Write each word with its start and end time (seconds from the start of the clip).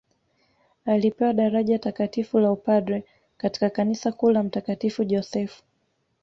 Alipewa 0.85 1.33
daraja 1.33 1.79
Takatifu 1.79 2.39
la 2.39 2.51
upadre 2.51 3.03
katika 3.37 3.69
kanisa 3.69 4.11
kuu 4.11 4.31
la 4.31 4.43
mtakatifu 4.43 5.03
Josefu 5.03 5.63